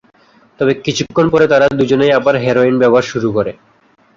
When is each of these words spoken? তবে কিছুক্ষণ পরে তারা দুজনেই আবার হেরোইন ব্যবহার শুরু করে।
তবে 0.59 0.73
কিছুক্ষণ 0.85 1.25
পরে 1.33 1.45
তারা 1.47 1.65
দুজনেই 1.79 2.15
আবার 2.19 2.35
হেরোইন 2.43 2.75
ব্যবহার 2.81 3.05
শুরু 3.11 3.29
করে। 3.37 3.51